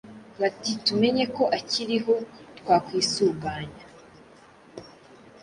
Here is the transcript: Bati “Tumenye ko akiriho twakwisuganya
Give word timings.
Bati 0.39 0.71
“Tumenye 0.85 1.23
ko 1.35 1.43
akiriho 1.57 2.13
twakwisuganya 2.57 3.83